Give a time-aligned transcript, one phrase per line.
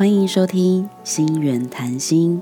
[0.00, 2.40] 欢迎收听心源谈心。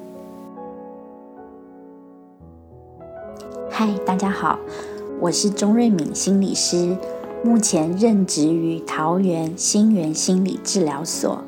[3.69, 4.57] 嗨，大家好，
[5.19, 6.97] 我是钟瑞敏心理师，
[7.43, 11.43] 目前任职于桃园心源心理治疗所。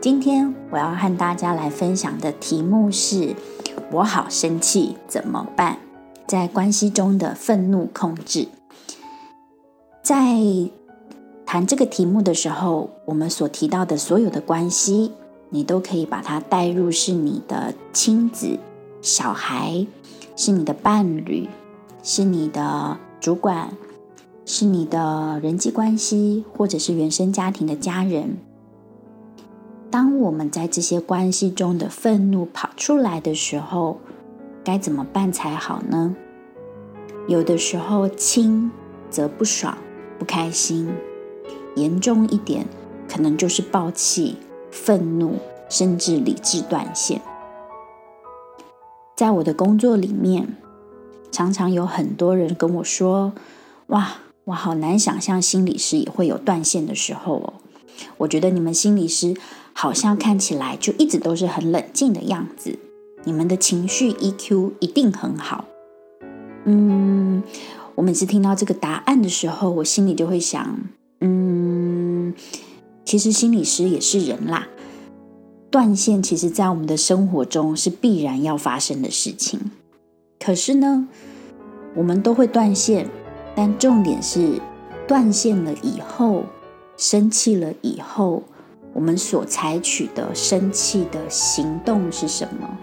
[0.00, 3.36] 今天我要和大家来分享的题目是：
[3.92, 5.76] 我好生气怎么办？
[6.26, 8.48] 在关系中的愤怒控制。
[10.02, 10.40] 在
[11.44, 15.12] 谈这个题目的时候，我们所提到的所有的关系，
[15.50, 18.58] 你都可以把它带入是你的亲子、
[19.00, 19.86] 小孩，
[20.34, 21.48] 是你的伴侣，
[22.02, 23.70] 是你的主管，
[24.44, 28.38] 是你的人际关系，或者是原生家庭的家人。
[29.90, 33.98] 当我们在这些关系中的愤怒跑出来的时候，
[34.64, 36.14] 该怎么办才好呢？
[37.28, 38.70] 有的时候轻
[39.08, 39.78] 则不爽、
[40.18, 40.92] 不开心，
[41.76, 42.66] 严重一点，
[43.08, 44.36] 可能就是暴气、
[44.84, 45.36] 愤怒，
[45.68, 47.22] 甚至理智断线。
[49.16, 50.56] 在我的工作里面，
[51.32, 53.32] 常常有很多人跟我说
[53.88, 57.54] ：“哇，我好难想象心理师也会有断线的时候哦。”
[58.18, 59.34] 我觉得你们心理师。
[59.78, 62.78] 好像看起来就一直都是很冷静的样子，
[63.24, 65.66] 你们的情绪 EQ 一定很好。
[66.64, 67.42] 嗯，
[67.94, 70.80] 我每次听到这个答案的时候，我心里就会想，
[73.06, 74.66] 其实心理师也是人啦，
[75.70, 79.70] 断线其实在我们的生活中是必然要发生的事情。
[80.40, 81.06] 可是呢，
[81.94, 83.08] 我们都会断线，
[83.54, 84.60] 但重点是
[85.06, 86.46] 断线了以后，
[86.96, 88.42] 生气了以后。
[88.92, 92.78] 我们所采取的生气的行动是什么？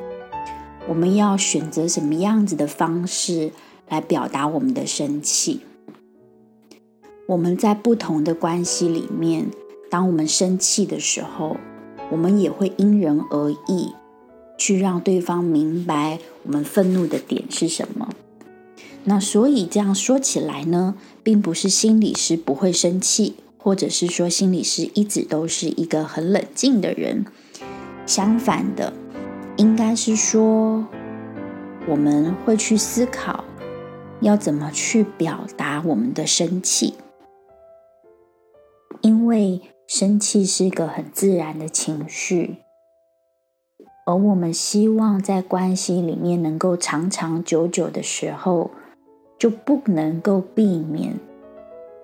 [0.88, 3.52] 我们要选择什么样子的方式
[3.90, 5.62] 来表达我们的生气？
[7.28, 9.48] 我们在不同的关系里面，
[9.94, 11.58] 当我们生气的时候，
[12.10, 13.94] 我们也会因人而异，
[14.58, 18.10] 去让对方明白我们愤怒的点是什么。
[19.04, 23.36] 那所以这样说起来呢，并不是心理师不会生气。
[23.60, 27.26] 或者是说，心理师一直都是一个很冷静的人。
[28.08, 28.92] 相反的，
[29.58, 30.88] 应该是说，
[31.88, 33.46] 我们会去思考
[34.22, 36.96] 要怎么去表达我们的生气，
[39.02, 42.58] 因为生气是一个很自然的情绪，
[44.06, 48.72] 而我们希望在关系里面能够长长久久的时候，
[49.38, 51.20] 就不能够避免。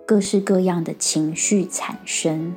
[0.05, 2.53] 各式各样的情绪产生，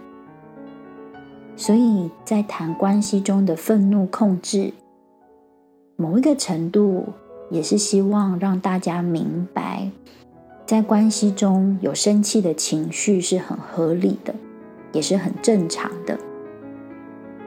[1.54, 4.72] 所以在谈关系中的愤怒控制，
[5.96, 7.04] 某一个程度
[7.50, 9.90] 也是希望让大家明白，
[10.64, 14.34] 在关系中有生气的情绪是很合理的，
[14.92, 16.18] 也是很正常的。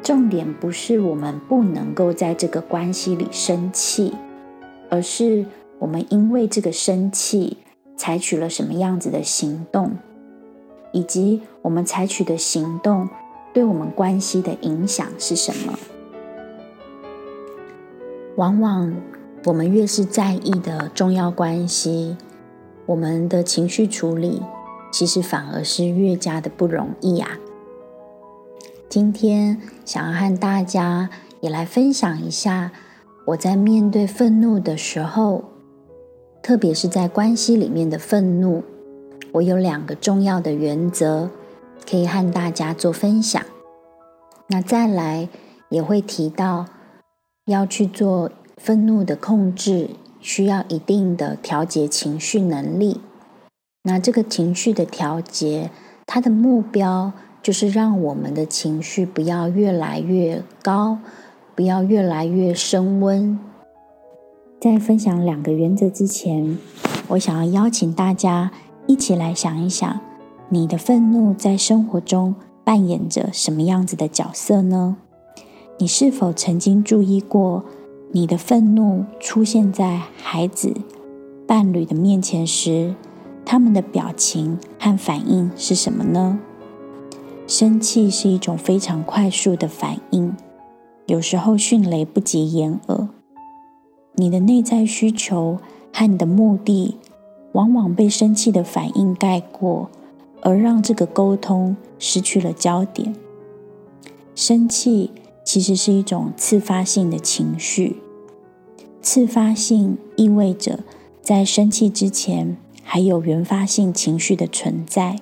[0.01, 4.13] 重点不是我们不能够在这个关系里生气，
[4.89, 5.45] 而是
[5.79, 7.57] 我们因为这个生气。
[7.97, 9.97] 采取了什么样子的行动，
[10.91, 13.07] 以及我们采取的行动
[13.53, 15.79] 对我们关系的影响是什么？
[18.35, 18.93] 往往
[19.45, 22.17] 我们越是在意的重要关系，
[22.85, 24.41] 我们的情绪处理
[24.95, 27.37] 其实反而是越加的不容易啊。
[28.87, 31.09] 今天想要和大家
[31.41, 32.71] 也来分享一下，
[33.25, 35.43] 我在面对愤怒的时候。
[36.41, 38.63] 特别是在关系里面的愤怒，
[39.33, 41.29] 我有两个重要的原则
[41.89, 43.43] 可以和大家做分享。
[44.47, 45.27] 那再来
[45.67, 46.67] 也会提到，
[47.47, 49.89] 要去做愤怒的控制，
[50.21, 53.01] 需要一定的调节情绪能力。
[53.87, 55.69] 那这个情绪的调节，
[56.07, 57.11] 它的目标
[57.43, 60.97] 就是让我们的情绪不要越来越高，
[61.53, 63.39] 不要越来越升温。
[64.59, 66.57] 在分享两个原则之前，
[67.09, 68.51] 我想要邀请大家
[68.87, 69.99] 一起来想一想，
[70.49, 72.33] 你的愤怒在生活中
[72.63, 74.97] 扮演着什么样子的角色呢？
[75.77, 77.63] 你是否曾经注意过，
[78.13, 80.73] 你的愤怒出现在孩子、
[81.45, 82.95] 伴侣的面前时，
[83.45, 86.39] 他们的表情和反应是什么呢？
[87.47, 90.35] 生气是一种非常快速的反应，
[91.05, 93.07] 有时候迅雷不及掩耳。
[94.15, 95.59] 你的内在需求
[95.93, 96.97] 和你的目的，
[97.51, 99.89] 往往被生气的反应盖过，
[100.41, 103.15] 而让这个沟通失去了焦点。
[104.33, 105.11] 生气
[105.43, 107.97] 其实是一种自发性的情绪，
[109.01, 110.79] 自发性意味着
[111.21, 115.17] 在生气之前还有原发性情绪的存在，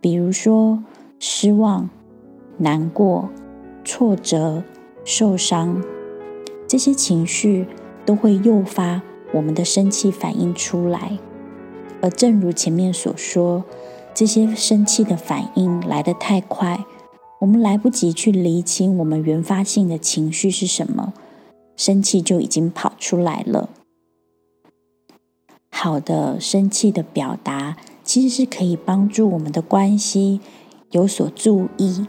[0.00, 0.84] 比如说
[1.18, 1.88] 失望、
[2.58, 3.30] 难过、
[3.82, 4.62] 挫折、
[5.02, 5.82] 受伤，
[6.68, 7.66] 这些情绪
[8.04, 9.00] 都会诱发
[9.32, 11.18] 我们的生气反应出来。
[12.02, 13.64] 而正如前面所说，
[14.14, 16.84] 这些生气的反应来得太快，
[17.40, 21.14] 我们来不及去厘清我们原发性的情绪是什么，
[21.74, 23.70] 生气就已经跑出来了。
[25.84, 30.40] 好的生气的表达，其实是可以帮助我们的关系
[30.92, 32.06] 有所注意。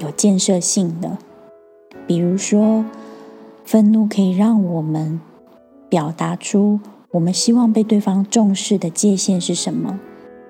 [0.00, 1.16] 有建设性的，
[2.08, 2.84] 比如说，
[3.64, 5.20] 愤怒可以让我们
[5.88, 6.80] 表达出
[7.12, 10.00] 我们希望被对方重视的界限是什么，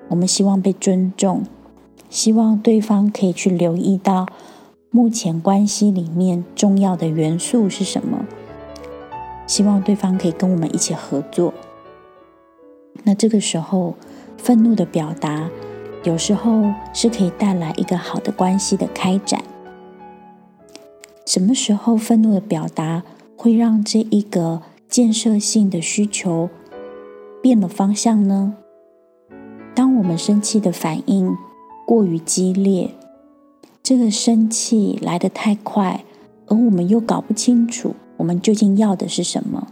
[0.08, 1.42] 我们希望被尊重，
[2.08, 4.26] 希望对方可以去留意到
[4.90, 8.24] 目前关系里面重要的元素是什么，
[9.46, 11.52] 希望对方可以跟我们一起合作。
[13.04, 13.94] 那这个时候，
[14.36, 15.48] 愤怒的表达。
[16.02, 19.42] 有时候是可以带来一个好的关系的开展。
[21.24, 23.02] 什么时候愤怒的表达
[23.38, 26.50] 会让这一个建设性的需求
[27.40, 28.56] 变了方向呢？
[29.74, 31.34] 当我们生气的反应
[31.86, 32.90] 过于激烈，
[33.82, 36.04] 这个生气来得太快，
[36.48, 39.68] 而我们又搞不清楚我们究竟要的是什么，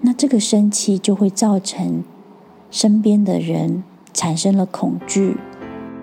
[0.00, 2.02] 那这个生气就会造成
[2.70, 3.82] 身边的人。
[4.14, 5.36] 产生了恐惧、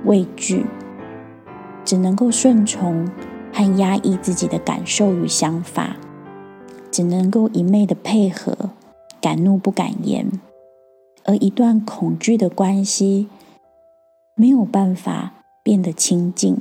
[0.06, 0.66] 畏惧，
[1.84, 3.06] 只能够顺从
[3.52, 5.98] 和压抑自己的感受与想法，
[6.90, 8.70] 只能够一昧的配合，
[9.20, 10.32] 敢怒不敢言。
[11.26, 13.28] 而一段恐惧的关系
[14.38, 16.58] 没有办法变得亲近。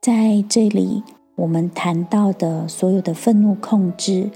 [0.00, 1.02] 在这里，
[1.34, 4.30] 我们谈到的所有的愤怒控制，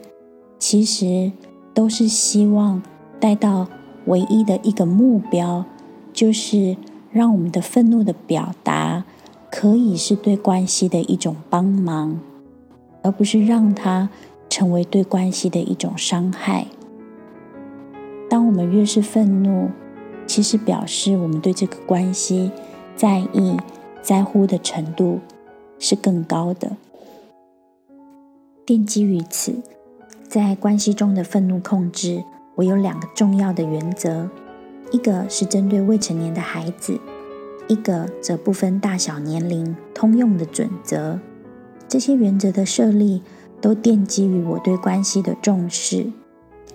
[0.59, 1.31] 其实
[1.73, 2.83] 都是希望
[3.25, 3.67] 带到。
[4.07, 5.65] 唯一的一个目标，
[6.13, 6.77] 就是
[7.11, 9.03] 让我们的愤怒的表达
[9.51, 12.21] 可以是对关系的一种帮忙，
[13.01, 14.11] 而不是让它
[14.51, 16.67] 成为对关系的一种伤害。
[18.29, 19.71] 当我们越是愤怒，
[20.27, 22.51] 其实表示我们对这个关系
[22.95, 23.57] 在意、
[24.03, 25.21] 在乎的程度
[25.79, 26.73] 是更高的。
[28.67, 29.63] 奠基于此，
[30.29, 32.23] 在关系中的愤怒控制。
[32.57, 34.29] 我有两个重要的原则，
[34.93, 36.99] 一个是针对未成年的孩子，
[37.67, 41.19] 一个则不分大小年龄通用的准则。
[41.89, 43.23] 这些原则的设立
[43.61, 46.07] 都奠基于我对关系的重视，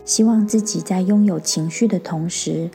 [0.04, 2.70] 希望自己在拥有情绪的同时，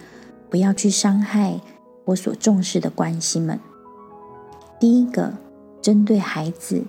[0.48, 1.60] 不要去伤害
[2.06, 3.60] 我所重视的关系们。
[4.80, 5.32] 第一个，
[5.82, 6.84] 针对孩子，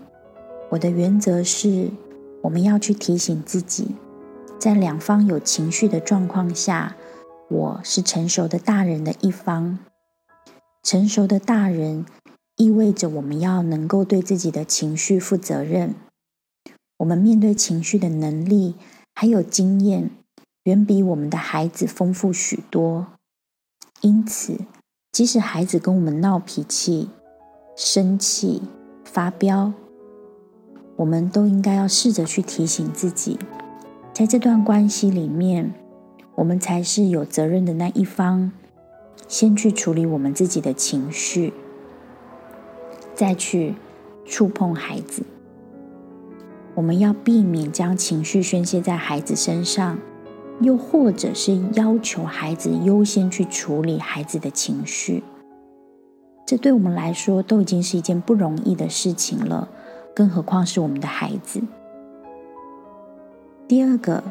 [0.70, 1.90] 我的原则是，
[2.42, 3.90] 我们要去提醒自己。
[4.66, 6.96] 在两方有情绪的状况下，
[7.52, 9.78] 我是成熟的大人的一方。
[10.82, 12.04] 成熟的大人
[12.56, 15.94] 意味着我们要能够对自己的情绪负责任。
[16.98, 18.74] 我们面对情绪的能力
[19.14, 20.10] 还有经验，
[20.64, 23.06] 远比我们的孩子丰富许多。
[24.02, 24.58] 因此，
[25.12, 27.12] 即使孩子跟我们闹脾气、
[27.78, 28.64] 生气、
[29.04, 29.74] 发飙，
[30.96, 33.38] 我们都应该要试着去提醒自己。
[34.16, 35.74] 在这段关系里面，
[36.36, 38.50] 我们才是有责任的那一方。
[39.28, 41.52] 先去处理我们自己的情绪，
[43.14, 43.76] 再去
[44.24, 45.24] 触碰孩子。
[46.76, 50.00] 我们要避免将情绪宣泄在孩子身上，
[50.62, 55.26] 又或者是要求孩子优先去处理孩子的情绪。
[56.46, 59.68] 这对我们来说都已经是一件不容易的事情了，
[60.16, 61.62] 更何况是我们的孩子。
[63.76, 64.24] 第二个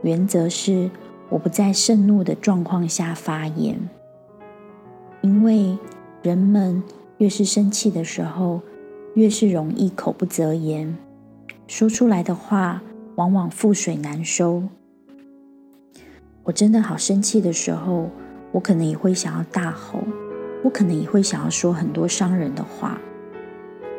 [0.00, 0.90] 原则是，
[1.28, 3.78] 我不在盛怒的状况下发言，
[5.20, 5.76] 因为
[6.22, 6.82] 人们
[7.18, 8.62] 越是生气的时候，
[9.12, 10.96] 越是容易口不择言，
[11.66, 12.82] 说出来的话
[13.16, 14.62] 往往覆水难收。
[16.44, 18.08] 我真的好生气的时候，
[18.52, 19.98] 我可能也会想要大吼，
[20.64, 22.98] 我可能也会想要说很多伤人的话，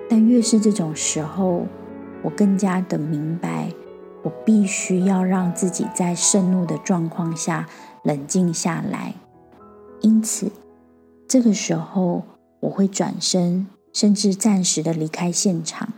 [0.09, 1.67] 但越是这种时候，
[2.23, 3.71] 我更加的明白。
[4.23, 7.67] 我必须要让自己在盛怒的状况下
[8.03, 9.15] 冷静下来，
[10.01, 10.51] 因此，
[11.27, 12.23] 这个时候
[12.61, 15.93] 我会转身，甚至暂时的离开现场。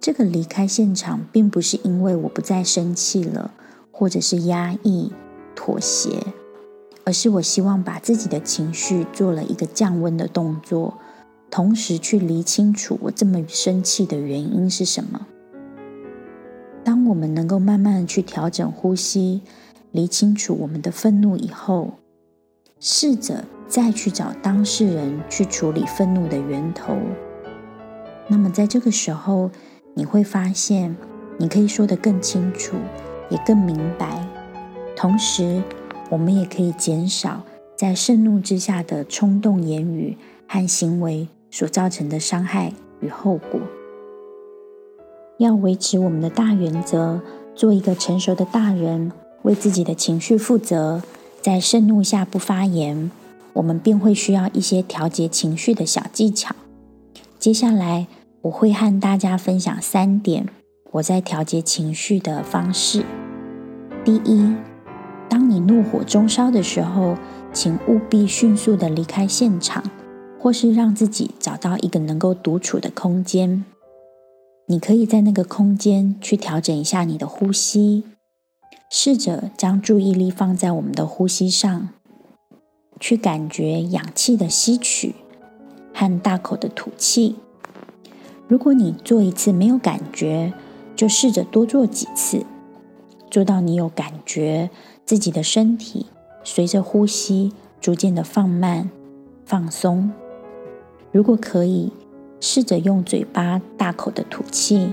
[0.00, 3.52] 这个离开现场，并不是因为我不再生气了，
[3.92, 5.12] 或者是压抑、
[5.54, 6.24] 妥协，
[7.04, 10.94] 而是我希望把自己的情绪做了一个降温的动作，
[11.50, 15.26] 同时去理清楚我这么生气的原因是什么。
[17.10, 19.42] 我们能够慢慢的去调整呼吸，
[19.90, 21.94] 理清楚我们的愤怒以后，
[22.78, 26.96] 试着再去找当事人去处理愤怒的源头。
[28.28, 29.50] 那么在这个时候，
[29.94, 30.96] 你会发现，
[31.36, 32.76] 你可以说得更清楚，
[33.28, 34.24] 也更明白。
[34.96, 35.60] 同时，
[36.10, 37.44] 我们也可以减少
[37.76, 43.60] 在盛怒之下的冲动言语和行为所造成的伤害与后果。
[45.40, 47.20] 要维持我们的大原则，
[47.56, 49.10] 做一个成熟的大人，
[49.42, 51.02] 为自己的情绪负责，
[51.42, 53.10] 在盛怒下不发言，
[53.54, 56.54] 我们便会需要一些调节情绪的小技巧。
[57.38, 58.06] 接下来。
[58.42, 60.48] 我会和大家分享三点
[60.92, 63.04] 我在调节情绪的方式。
[64.02, 64.56] 第一，
[65.28, 67.18] 当你怒火中烧的时候，
[67.52, 69.84] 请务必迅速的离开现场，
[70.38, 73.66] 或是让自己找到一个能够独处的空间。
[74.70, 78.04] 你可以在那个空间去调整一下你的呼吸，
[78.88, 81.88] 试着将注意力放在我们的呼吸上，
[83.00, 85.16] 去感觉氧气的吸取
[85.92, 87.34] 和大口的吐气。
[88.46, 90.52] 如果你做一次没有感觉，
[90.94, 92.46] 就试着多做几次，
[93.28, 94.70] 做到你有感觉
[95.04, 96.06] 自己的身体
[96.44, 98.88] 随着呼吸逐渐的放慢、
[99.44, 100.12] 放松。
[101.10, 101.92] 如果可以，
[102.40, 104.90] 试着用嘴巴大口的吐气，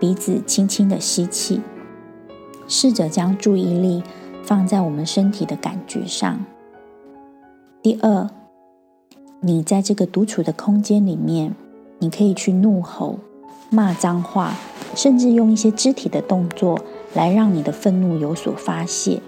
[0.00, 1.60] 鼻子轻轻的吸气，
[2.66, 4.02] 试着将注意力
[4.42, 6.44] 放在我们身体的感觉上。
[7.82, 8.30] 第二，
[9.40, 11.54] 你在这个独处的空间里面。
[11.98, 13.18] 你可以去怒吼、
[13.70, 14.54] 骂脏话，
[14.94, 16.78] 甚至用一些肢体的动作
[17.14, 19.22] 来让你的愤怒有所发泄，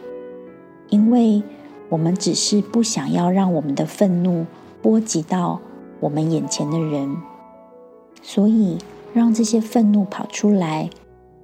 [0.91, 1.43] 因为
[1.89, 4.45] 我们只是不想要让我们的愤怒
[4.83, 5.63] 波及到
[5.99, 7.17] 我们眼前的人，
[8.23, 8.79] 所以
[9.15, 10.91] 让这些愤怒跑出来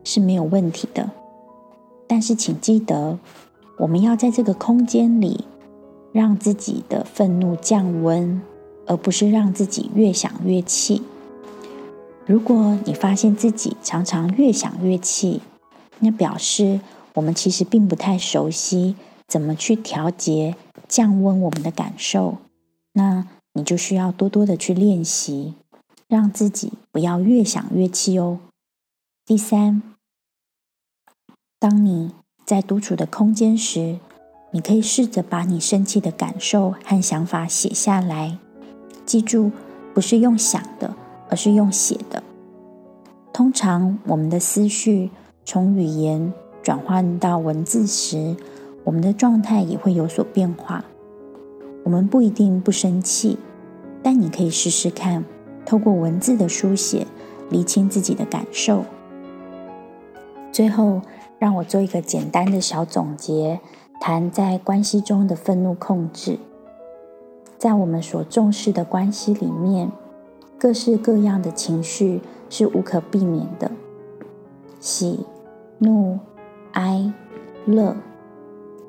[0.04, 1.10] 是没有问题的。
[2.06, 3.18] 但是请记得，
[3.78, 5.44] 我们要在这个空间里
[6.12, 8.40] 让自己的愤怒降温，
[8.86, 11.02] 而不是让自己越想越气。
[12.26, 15.40] 如果你发现自己常常越想越气，
[15.98, 16.80] 那表示
[17.14, 20.54] 我们其实并不太熟悉怎么去调节、
[20.88, 22.36] 降温我们的感受。
[22.92, 25.54] 那你就需要多多的去练习，
[26.14, 28.38] 让自己不要越想越气哦。
[29.26, 29.82] 第三，
[31.58, 32.12] 当你
[32.44, 33.98] 在独处的空间时，
[34.52, 38.38] 你可以试着把你生气的感受和想法写下来。
[39.04, 39.50] 记住，
[39.92, 40.94] 不是用想的。
[41.30, 42.22] 而是用写的。
[43.32, 45.10] 通常，我们的思绪
[45.44, 48.36] 从语言转换到文字时，
[48.84, 50.84] 我们的状态也会有所变化。
[51.82, 53.38] 我们不一定不生气，
[54.02, 55.24] 但你可以试试看，
[55.64, 57.06] 透过文字的书写，
[57.50, 58.84] 厘清自己的感受。
[60.52, 61.00] 最后，
[61.38, 63.60] 让我做一个简单的小总结，
[64.00, 66.38] 谈在关系中的愤怒控制。
[67.58, 69.90] 在我们所重视的关系里面。
[70.56, 73.70] 各式各样的情绪是无可避免的，
[74.80, 75.26] 喜、
[75.76, 76.18] 怒、
[76.72, 77.12] 哀、
[77.66, 77.94] 乐，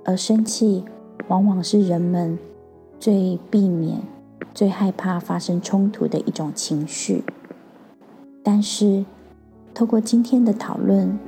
[0.06, 0.86] 而生气
[1.28, 2.40] 往往是人们
[2.98, 4.00] 最避免、
[4.56, 7.24] 最害怕发生冲突的一种情绪。
[8.44, 9.06] 但是，
[9.76, 11.20] 透过今天的讨论，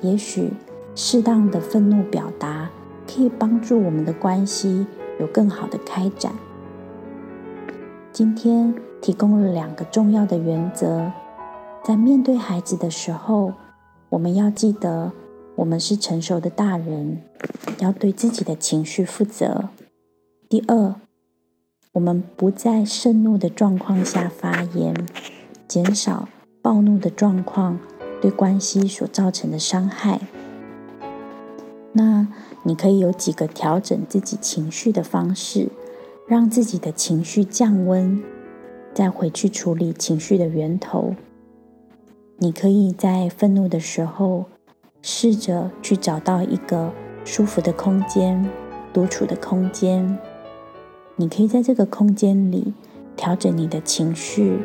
[0.00, 0.50] 也许
[0.96, 2.68] 适当的愤怒表达
[3.06, 4.84] 可以帮助我们的关系
[5.20, 6.32] 有更好的开展。
[8.10, 8.74] 今天。
[9.04, 11.12] 提供了两个重要的原则，
[11.84, 13.52] 在面对孩子的时候，
[14.08, 15.12] 我们要记得，
[15.56, 17.20] 我们是成熟的大人，
[17.80, 19.68] 要对自己的情绪负责。
[20.48, 20.94] 第二，
[21.94, 25.06] 我们不在盛怒的状况下发言，
[25.68, 26.28] 减少
[26.60, 27.78] 暴怒的状况
[28.20, 30.20] 对关系所造成的伤害。
[31.92, 32.26] 那
[32.64, 35.68] 你可以有几个调整自己情绪的方式，
[36.26, 38.20] 让自己的情绪降温。
[38.92, 41.14] 再回去处理情绪的源头。
[42.38, 44.46] 你可以在愤怒的时候，
[45.00, 46.92] 试着去找到一个
[47.24, 48.48] 舒服的空间、
[48.92, 50.18] 独处的空间。
[51.16, 52.74] 你可以在这个空间里
[53.16, 54.58] 调整你的情绪，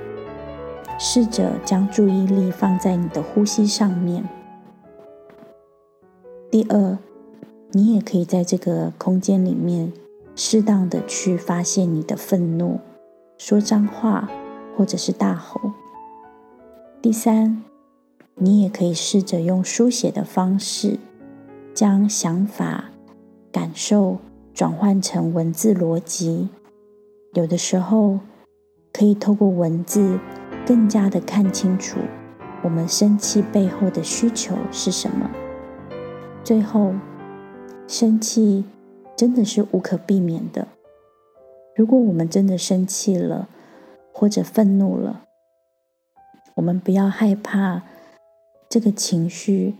[0.98, 4.28] 试着将注意力放在你的呼吸上面。
[6.50, 6.98] 第二，
[7.72, 9.94] 你也可以在这个空间里面
[10.36, 12.80] 适当的去发泄你的愤怒。
[13.38, 14.30] 说脏话，
[14.76, 15.72] 或者是大吼。
[17.02, 17.64] 第三，
[18.36, 21.00] 你也可以试着用书写的方式，
[21.74, 22.90] 将想法、
[23.52, 24.18] 感受
[24.60, 26.50] 转换成文字逻辑。
[27.32, 28.20] 有的时候，
[28.92, 30.20] 可以透过文字，
[30.68, 31.98] 更加的看清楚
[32.62, 35.32] 我们生气背后的需求是什么。
[36.44, 36.94] 最后，
[37.88, 38.66] 生气
[39.16, 40.68] 真的是无可避免的。
[41.74, 43.48] 如果我们真的生气了，
[44.12, 45.22] 或者愤怒了，
[46.56, 47.84] 我们不要害怕
[48.68, 49.76] 这个情绪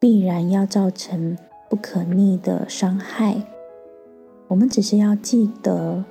[0.00, 1.38] 必然要造成
[1.68, 3.44] 不可逆的伤害。
[4.50, 6.04] 我们只是要记得，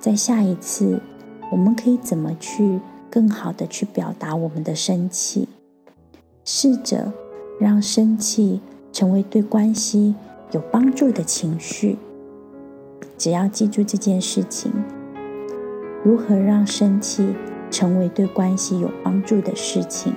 [0.00, 1.00] 在下一次，
[1.52, 5.48] 我们可以怎么去更好的去表达我们的生气，
[6.44, 7.12] 试着
[7.60, 8.60] 让生气
[8.92, 10.16] 成为对关系
[10.50, 11.96] 有帮助的情绪。
[13.16, 14.72] 只要记住这件事情，
[16.02, 17.36] 如何让生气
[17.70, 20.12] 成为对关系有帮助的事情。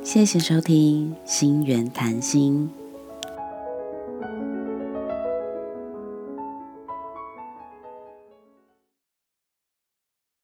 [0.00, 2.70] 谢谢收听《心源谈心》。